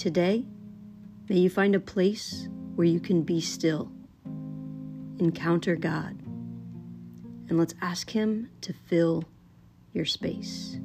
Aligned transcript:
Today, 0.00 0.46
may 1.28 1.36
you 1.36 1.50
find 1.50 1.74
a 1.74 1.78
place 1.78 2.48
where 2.74 2.86
you 2.86 3.00
can 3.00 3.20
be 3.20 3.38
still, 3.42 3.92
encounter 5.18 5.76
God, 5.76 6.18
and 7.50 7.58
let's 7.58 7.74
ask 7.82 8.08
Him 8.08 8.48
to 8.62 8.72
fill 8.72 9.24
your 9.92 10.06
space. 10.06 10.78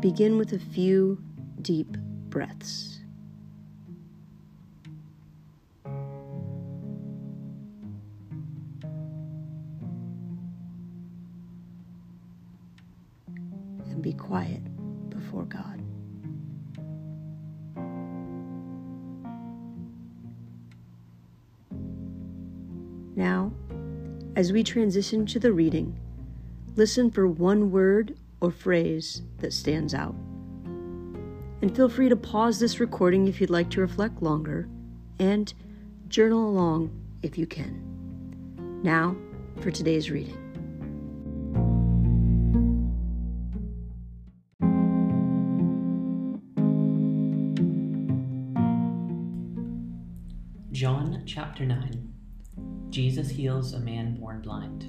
Begin 0.00 0.36
with 0.36 0.52
a 0.52 0.58
few 0.58 1.22
deep 1.62 1.96
breaths. 2.28 2.98
And 13.84 14.02
be 14.02 14.12
quiet 14.12 14.60
before 15.08 15.44
God. 15.44 15.89
Now, 23.20 23.52
as 24.34 24.50
we 24.50 24.64
transition 24.64 25.26
to 25.26 25.38
the 25.38 25.52
reading, 25.52 26.00
listen 26.74 27.10
for 27.10 27.26
one 27.28 27.70
word 27.70 28.16
or 28.40 28.50
phrase 28.50 29.20
that 29.40 29.52
stands 29.52 29.92
out. 29.92 30.14
And 31.60 31.76
feel 31.76 31.90
free 31.90 32.08
to 32.08 32.16
pause 32.16 32.58
this 32.58 32.80
recording 32.80 33.28
if 33.28 33.38
you'd 33.38 33.50
like 33.50 33.68
to 33.72 33.82
reflect 33.82 34.22
longer 34.22 34.70
and 35.18 35.52
journal 36.08 36.48
along 36.48 36.98
if 37.22 37.36
you 37.36 37.46
can. 37.46 38.80
Now, 38.82 39.14
for 39.60 39.70
today's 39.70 40.10
reading. 40.10 40.38
John 50.72 51.22
chapter 51.26 51.66
9 51.66 52.19
Jesus 52.90 53.30
heals 53.30 53.72
a 53.72 53.78
man 53.78 54.16
born 54.16 54.40
blind. 54.40 54.86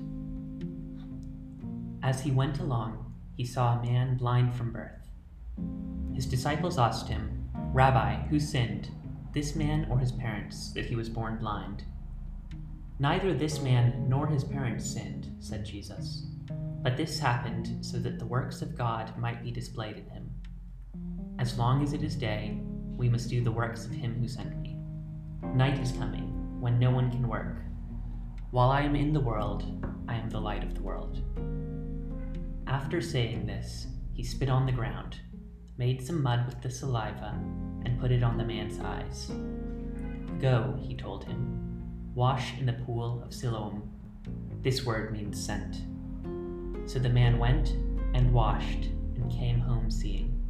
As 2.02 2.20
he 2.20 2.32
went 2.32 2.60
along, 2.60 3.14
he 3.38 3.46
saw 3.46 3.78
a 3.78 3.84
man 3.84 4.18
blind 4.18 4.56
from 4.56 4.74
birth. 4.74 5.08
His 6.16 6.26
disciples 6.26 6.80
asked 6.80 7.08
him, 7.08 7.48
Rabbi, 7.74 8.16
who 8.28 8.40
sinned, 8.40 8.90
this 9.34 9.56
man 9.56 9.88
or 9.90 10.00
his 10.00 10.12
parents, 10.12 10.72
that 10.74 10.88
he 10.88 10.96
was 10.96 11.10
born 11.10 11.38
blind? 11.38 11.84
Neither 12.98 13.36
this 13.36 13.62
man 13.62 14.10
nor 14.10 14.26
his 14.26 14.44
parents 14.44 14.90
sinned, 14.90 15.36
said 15.40 15.64
Jesus, 15.64 16.26
but 16.82 16.98
this 16.98 17.20
happened 17.20 17.86
so 17.86 18.00
that 18.00 18.18
the 18.18 18.26
works 18.26 18.64
of 18.64 18.76
God 18.76 19.16
might 19.18 19.44
be 19.44 19.52
displayed 19.52 19.98
in 19.98 20.10
him. 20.10 20.30
As 21.38 21.58
long 21.58 21.84
as 21.84 21.94
it 21.94 22.02
is 22.02 22.16
day, 22.16 22.60
we 22.98 23.10
must 23.10 23.30
do 23.30 23.44
the 23.44 23.52
works 23.52 23.86
of 23.86 23.92
him 23.92 24.20
who 24.20 24.28
sent 24.28 24.60
me. 24.60 24.76
Night 25.54 25.80
is 25.80 25.92
coming, 25.92 26.60
when 26.60 26.80
no 26.80 26.90
one 26.90 27.12
can 27.12 27.28
work. 27.28 27.58
While 28.52 28.70
I 28.70 28.82
am 28.82 28.98
in 28.98 29.14
the 29.14 29.20
world, 29.22 29.64
I 30.10 30.16
am 30.16 30.30
the 30.30 30.42
light 30.42 30.66
of 30.66 30.76
the 30.76 30.82
world. 30.82 31.22
After 32.68 33.00
saying 33.00 33.46
this, 33.46 33.88
he 34.12 34.26
spit 34.26 34.50
on 34.50 34.66
the 34.66 34.74
ground, 34.74 35.16
made 35.78 36.06
some 36.06 36.22
mud 36.22 36.46
with 36.46 36.62
the 36.62 36.70
saliva, 36.70 37.34
and 37.86 37.98
put 37.98 38.12
it 38.12 38.24
on 38.24 38.38
the 38.38 38.44
man's 38.44 38.78
eyes. 38.82 39.32
Go, 40.42 40.78
he 40.82 40.98
told 40.98 41.24
him, 41.24 41.82
wash 42.14 42.58
in 42.60 42.66
the 42.66 42.74
pool 42.74 43.24
of 43.24 43.34
Siloam. 43.34 43.90
This 44.62 44.86
word 44.86 45.14
means 45.14 45.42
sent. 45.42 45.84
So 46.90 47.00
the 47.00 47.08
man 47.08 47.40
went 47.40 47.70
and 48.14 48.34
washed 48.34 48.90
and 49.16 49.32
came 49.32 49.62
home 49.62 49.90
seeing. 49.90 50.46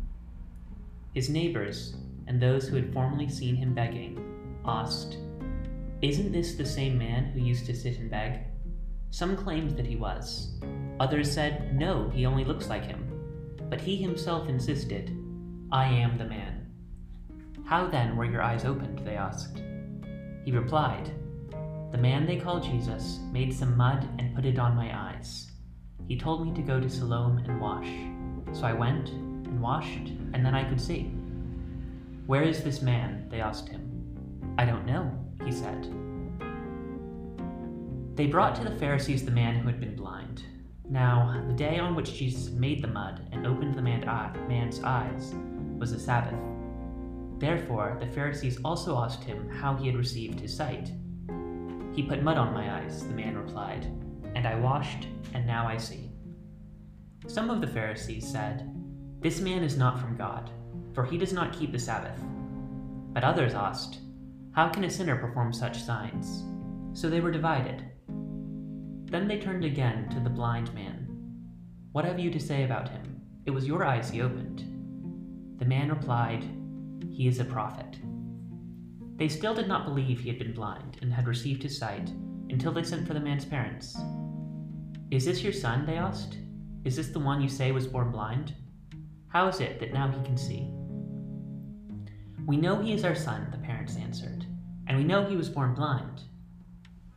His 1.14 1.30
neighbors 1.30 1.98
and 2.26 2.42
those 2.42 2.68
who 2.68 2.78
had 2.78 2.92
formerly 2.94 3.30
seen 3.30 3.56
him 3.56 3.76
begging 3.76 4.58
asked, 4.66 5.18
Isn't 6.02 6.32
this 6.32 6.56
the 6.56 6.66
same 6.66 6.98
man 6.98 7.26
who 7.26 7.40
used 7.40 7.68
to 7.68 7.76
sit 7.76 8.00
and 8.00 8.10
beg? 8.10 8.40
Some 9.12 9.38
claimed 9.38 9.78
that 9.78 9.86
he 9.86 9.96
was. 9.96 10.60
Others 11.00 11.32
said, 11.32 11.78
No, 11.78 12.10
he 12.10 12.26
only 12.26 12.44
looks 12.44 12.70
like 12.70 12.86
him. 12.86 13.08
But 13.70 13.82
he 13.82 13.98
himself 13.98 14.50
insisted, 14.50 15.16
I 15.72 15.86
am 15.86 16.18
the 16.18 16.26
man. 16.26 16.72
How 17.66 17.88
then 17.88 18.16
were 18.16 18.26
your 18.26 18.42
eyes 18.42 18.66
opened? 18.66 19.06
They 19.06 19.16
asked. 19.16 19.62
He 20.44 20.52
replied, 20.52 21.12
The 21.92 22.00
man 22.00 22.26
they 22.26 22.38
call 22.38 22.60
Jesus 22.60 23.20
made 23.32 23.54
some 23.54 23.78
mud 23.78 24.10
and 24.18 24.36
put 24.36 24.46
it 24.46 24.58
on 24.58 24.76
my 24.76 24.98
eyes. 24.98 25.52
He 26.08 26.18
told 26.18 26.44
me 26.44 26.52
to 26.56 26.64
go 26.64 26.80
to 26.80 26.90
Siloam 26.90 27.38
and 27.48 27.62
wash. 27.62 27.88
So 28.60 28.66
I 28.66 28.74
went 28.74 29.10
and 29.10 29.62
washed, 29.62 30.10
and 30.34 30.44
then 30.44 30.56
I 30.56 30.68
could 30.68 30.82
see. 30.82 31.12
Where 32.26 32.42
is 32.42 32.64
this 32.64 32.82
man? 32.82 33.28
They 33.30 33.40
asked 33.40 33.70
him. 33.70 33.91
I 34.62 34.66
don't 34.66 34.86
know, 34.86 35.12
he 35.44 35.52
said. 35.52 35.92
They 38.16 38.28
brought 38.28 38.56
to 38.58 38.64
the 38.64 38.78
Pharisees 38.78 39.26
the 39.26 39.32
man 39.32 39.56
who 39.56 39.66
had 39.66 39.80
been 39.80 39.96
blind. 39.96 40.44
Now, 40.88 41.44
the 41.48 41.56
day 41.56 41.80
on 41.80 41.96
which 41.96 42.14
Jesus 42.14 42.52
made 42.52 42.84
the 42.84 42.88
mud 42.88 43.28
and 43.32 43.48
opened 43.48 43.74
the 43.74 43.82
man's 43.82 44.84
eyes 44.84 45.34
was 45.80 45.94
the 45.94 46.00
Sabbath. 46.00 46.40
Therefore, 47.40 47.98
the 48.00 48.12
Pharisees 48.12 48.60
also 48.64 49.00
asked 49.00 49.24
him 49.24 49.50
how 49.50 49.76
he 49.78 49.88
had 49.88 49.98
received 49.98 50.40
his 50.40 50.56
sight. 50.56 50.92
He 51.96 52.04
put 52.04 52.22
mud 52.22 52.38
on 52.38 52.54
my 52.54 52.84
eyes, 52.84 53.04
the 53.04 53.16
man 53.16 53.36
replied, 53.36 53.86
and 54.36 54.46
I 54.46 54.60
washed, 54.60 55.08
and 55.34 55.48
now 55.48 55.68
I 55.68 55.78
see. 55.78 56.12
Some 57.26 57.50
of 57.50 57.62
the 57.62 57.68
Pharisees 57.68 58.32
said, 58.32 58.72
This 59.22 59.42
man 59.42 59.64
is 59.64 59.76
not 59.76 60.00
from 60.00 60.18
God, 60.18 60.52
for 60.94 61.04
he 61.04 61.18
does 61.18 61.34
not 61.34 61.52
keep 61.52 61.72
the 61.72 61.80
Sabbath. 61.80 62.22
But 63.12 63.24
others 63.24 63.56
asked, 63.56 63.98
How 64.54 64.68
can 64.68 64.84
a 64.84 64.90
sinner 64.90 65.16
perform 65.16 65.54
such 65.54 65.82
signs? 65.82 66.44
So 66.94 67.10
they 67.10 67.22
were 67.22 67.32
divided. 67.32 67.86
Then 69.06 69.28
they 69.28 69.40
turned 69.40 69.64
again 69.64 70.10
to 70.10 70.20
the 70.20 70.30
blind 70.30 70.74
man. 70.74 71.08
What 71.94 72.04
have 72.04 72.20
you 72.20 72.30
to 72.32 72.40
say 72.40 72.64
about 72.64 72.90
him? 72.90 73.22
It 73.46 73.52
was 73.52 73.66
your 73.66 73.86
eyes 73.86 74.10
he 74.10 74.22
opened. 74.22 74.60
The 75.60 75.66
man 75.66 75.90
replied, 75.90 76.44
He 77.10 77.28
is 77.28 77.40
a 77.40 77.46
prophet. 77.46 77.98
They 79.16 79.30
still 79.30 79.54
did 79.54 79.70
not 79.70 79.86
believe 79.86 80.20
he 80.20 80.30
had 80.30 80.40
been 80.40 80.54
blind 80.54 80.98
and 81.02 81.14
had 81.14 81.28
received 81.28 81.64
his 81.64 81.78
sight 81.78 82.10
until 82.50 82.74
they 82.74 82.84
sent 82.84 83.08
for 83.08 83.14
the 83.14 83.20
man's 83.22 83.46
parents. 83.46 83.98
Is 85.12 85.26
this 85.26 85.44
your 85.44 85.54
son? 85.54 85.86
They 85.86 85.96
asked. 85.96 86.38
Is 86.84 86.98
this 86.98 87.10
the 87.10 87.20
one 87.20 87.42
you 87.42 87.48
say 87.48 87.72
was 87.72 87.88
born 87.88 88.12
blind? 88.12 88.54
How 89.28 89.48
is 89.48 89.62
it 89.62 89.80
that 89.80 89.94
now 89.94 90.10
he 90.10 90.22
can 90.26 90.36
see? 90.36 90.74
We 92.48 92.58
know 92.58 92.82
he 92.82 92.94
is 92.94 93.06
our 93.06 93.16
son, 93.16 93.48
the 93.52 93.58
parents 93.60 93.96
answered, 93.98 94.46
and 94.88 94.98
we 94.98 95.04
know 95.04 95.24
he 95.24 95.36
was 95.36 95.50
born 95.50 95.76
blind. 95.76 96.22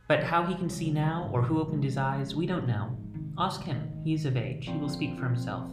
But 0.07 0.23
how 0.23 0.45
he 0.45 0.53
can 0.53 0.69
see 0.69 0.91
now, 0.91 1.29
or 1.33 1.41
who 1.41 1.59
opened 1.59 1.83
his 1.83 1.97
eyes, 1.97 2.35
we 2.35 2.45
don't 2.45 2.67
know. 2.67 2.95
Ask 3.37 3.63
him, 3.63 3.91
he 4.03 4.13
is 4.13 4.25
of 4.25 4.37
age, 4.37 4.67
he 4.67 4.77
will 4.77 4.87
speak 4.87 5.17
for 5.17 5.25
himself. 5.25 5.69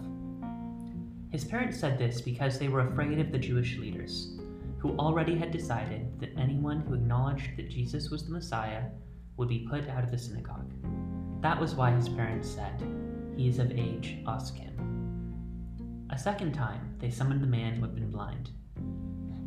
His 1.31 1.45
parents 1.45 1.79
said 1.79 1.99
this 1.99 2.21
because 2.21 2.59
they 2.59 2.69
were 2.69 2.89
afraid 2.89 3.19
of 3.19 3.31
the 3.31 3.39
Jewish 3.39 3.77
leaders, 3.77 4.39
who 4.79 4.97
already 4.97 5.37
had 5.37 5.51
decided 5.51 6.19
that 6.19 6.37
anyone 6.39 6.81
who 6.81 6.95
acknowledged 6.95 7.57
that 7.57 7.71
Jesus 7.71 8.11
was 8.11 8.25
the 8.25 8.33
Messiah 8.33 8.85
would 9.37 9.49
be 9.49 9.67
put 9.71 9.89
out 9.89 10.03
of 10.03 10.11
the 10.11 10.19
synagogue. 10.19 10.73
That 11.43 11.61
was 11.61 11.75
why 11.75 11.91
his 11.91 12.09
parents 12.09 12.49
said, 12.49 12.83
He 13.37 13.49
is 13.49 13.59
of 13.59 13.71
age, 13.71 14.17
ask 14.27 14.57
him. 14.57 14.73
A 16.11 16.19
second 16.19 16.53
time, 16.53 16.97
they 16.99 17.11
summoned 17.11 17.43
the 17.43 17.47
man 17.47 17.75
who 17.75 17.83
had 17.83 17.95
been 17.95 18.11
blind. 18.11 18.51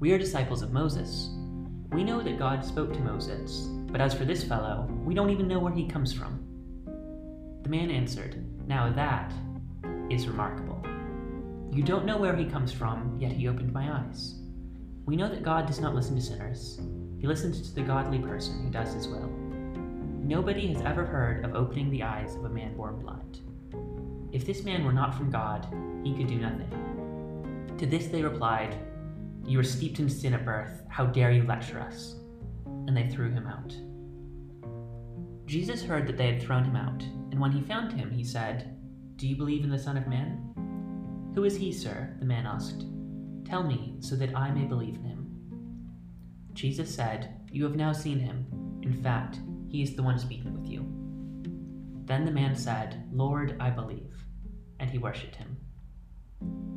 We 0.00 0.12
are 0.12 0.18
disciples 0.18 0.60
of 0.62 0.72
Moses. 0.72 1.30
We 1.92 2.02
know 2.02 2.20
that 2.20 2.38
God 2.38 2.64
spoke 2.64 2.92
to 2.92 2.98
Moses, 2.98 3.68
but 3.86 4.00
as 4.00 4.12
for 4.12 4.24
this 4.24 4.42
fellow, 4.42 4.88
we 5.04 5.14
don't 5.14 5.30
even 5.30 5.46
know 5.46 5.60
where 5.60 5.72
he 5.72 5.86
comes 5.86 6.12
from. 6.12 6.44
The 7.62 7.68
man 7.68 7.92
answered, 7.92 8.44
Now 8.66 8.92
that 8.92 9.32
is 10.10 10.26
remarkable. 10.26 10.84
You 11.70 11.84
don't 11.84 12.04
know 12.04 12.18
where 12.18 12.34
he 12.34 12.44
comes 12.44 12.72
from, 12.72 13.16
yet 13.20 13.30
he 13.30 13.46
opened 13.46 13.72
my 13.72 14.00
eyes. 14.00 14.34
We 15.06 15.14
know 15.14 15.28
that 15.28 15.44
God 15.44 15.66
does 15.66 15.80
not 15.80 15.94
listen 15.94 16.16
to 16.16 16.22
sinners, 16.22 16.80
he 17.20 17.28
listens 17.28 17.62
to 17.62 17.74
the 17.74 17.82
godly 17.82 18.18
person 18.18 18.64
who 18.64 18.70
does 18.70 18.92
his 18.92 19.06
will. 19.06 19.30
Nobody 20.22 20.66
has 20.72 20.82
ever 20.82 21.04
heard 21.06 21.44
of 21.44 21.54
opening 21.54 21.90
the 21.90 22.02
eyes 22.02 22.34
of 22.34 22.44
a 22.44 22.50
man 22.50 22.76
born 22.76 22.98
blind. 23.00 23.38
If 24.32 24.44
this 24.44 24.64
man 24.64 24.84
were 24.84 24.92
not 24.92 25.14
from 25.14 25.30
God, 25.30 25.68
he 26.02 26.14
could 26.14 26.26
do 26.26 26.36
nothing. 26.36 27.76
To 27.78 27.86
this 27.86 28.08
they 28.08 28.22
replied, 28.22 28.76
You 29.46 29.60
are 29.60 29.64
steeped 29.64 29.98
in 29.98 30.08
sin 30.08 30.34
at 30.34 30.44
birth. 30.44 30.82
How 30.88 31.06
dare 31.06 31.30
you 31.30 31.42
lecture 31.42 31.78
us? 31.78 32.16
And 32.86 32.96
they 32.96 33.08
threw 33.08 33.30
him 33.30 33.46
out. 33.46 33.74
Jesus 35.46 35.82
heard 35.82 36.06
that 36.06 36.16
they 36.16 36.32
had 36.32 36.42
thrown 36.42 36.64
him 36.64 36.76
out, 36.76 37.02
and 37.30 37.38
when 37.38 37.52
he 37.52 37.60
found 37.60 37.92
him, 37.92 38.10
he 38.10 38.24
said, 38.24 38.78
Do 39.16 39.28
you 39.28 39.36
believe 39.36 39.62
in 39.62 39.70
the 39.70 39.78
Son 39.78 39.96
of 39.96 40.06
Man? 40.06 41.32
Who 41.34 41.44
is 41.44 41.56
he, 41.56 41.72
sir? 41.72 42.16
the 42.18 42.24
man 42.24 42.46
asked. 42.46 42.86
Tell 43.44 43.62
me, 43.62 43.96
so 44.00 44.16
that 44.16 44.34
I 44.34 44.50
may 44.50 44.64
believe 44.64 44.94
in 44.94 45.04
him. 45.04 45.14
Jesus 46.54 46.94
said, 46.94 47.40
You 47.52 47.64
have 47.64 47.76
now 47.76 47.92
seen 47.92 48.18
him. 48.18 48.46
In 48.82 48.94
fact, 48.94 49.40
he 49.68 49.82
is 49.82 49.94
the 49.94 50.02
one 50.02 50.18
speaking 50.18 50.58
with 50.58 50.70
you. 50.70 50.86
Then 52.06 52.24
the 52.24 52.30
man 52.30 52.54
said, 52.54 53.08
Lord, 53.12 53.56
I 53.60 53.70
believe. 53.70 54.14
And 54.80 54.88
he 54.88 54.98
worshipped 54.98 55.36
him. 55.36 55.56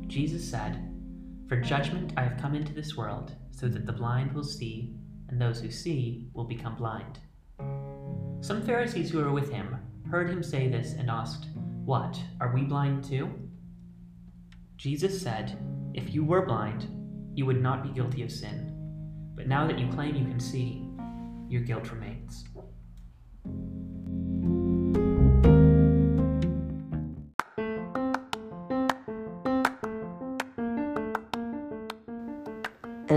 Jesus 0.06 0.48
said, 0.48 0.97
For 1.48 1.56
judgment 1.56 2.12
I 2.18 2.24
have 2.24 2.38
come 2.38 2.54
into 2.54 2.74
this 2.74 2.94
world, 2.94 3.34
so 3.52 3.68
that 3.68 3.86
the 3.86 3.92
blind 3.92 4.32
will 4.32 4.44
see, 4.44 4.94
and 5.30 5.40
those 5.40 5.60
who 5.60 5.70
see 5.70 6.28
will 6.34 6.44
become 6.44 6.76
blind. 6.76 7.20
Some 8.42 8.62
Pharisees 8.62 9.10
who 9.10 9.18
were 9.18 9.32
with 9.32 9.50
him 9.50 9.76
heard 10.10 10.28
him 10.28 10.42
say 10.42 10.68
this 10.68 10.92
and 10.92 11.08
asked, 11.08 11.46
What, 11.86 12.20
are 12.38 12.52
we 12.52 12.64
blind 12.64 13.02
too? 13.02 13.30
Jesus 14.76 15.22
said, 15.22 15.58
If 15.94 16.14
you 16.14 16.22
were 16.22 16.44
blind, 16.44 16.86
you 17.34 17.46
would 17.46 17.62
not 17.62 17.82
be 17.82 17.94
guilty 17.94 18.22
of 18.22 18.30
sin. 18.30 18.74
But 19.34 19.48
now 19.48 19.66
that 19.66 19.78
you 19.78 19.88
claim 19.88 20.16
you 20.16 20.26
can 20.26 20.40
see, 20.40 20.86
your 21.48 21.62
guilt 21.62 21.90
remains. 21.90 22.44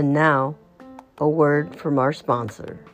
And 0.02 0.12
now, 0.12 0.56
a 1.18 1.28
word 1.28 1.76
from 1.76 1.96
our 1.96 2.12
sponsor. 2.12 2.84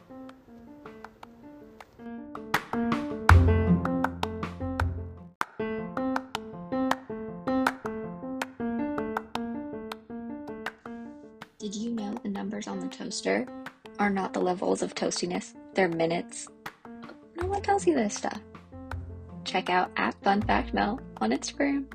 Did 11.58 11.74
you 11.74 11.92
know 11.92 12.12
the 12.22 12.28
numbers 12.28 12.68
on 12.68 12.78
the 12.78 12.88
toaster 12.88 13.46
are 13.98 14.10
not 14.10 14.34
the 14.34 14.40
levels 14.40 14.82
of 14.82 14.94
toastiness? 14.94 15.54
They're 15.72 15.88
minutes. 15.88 16.46
No 17.40 17.46
one 17.46 17.62
tells 17.62 17.86
you 17.86 17.94
this 17.94 18.16
stuff. 18.16 18.42
Check 19.44 19.70
out 19.70 19.90
at 19.96 20.14
Fun 20.22 20.42
Fact 20.42 20.74
Mel 20.74 21.00
on 21.22 21.30
Instagram. 21.30 21.86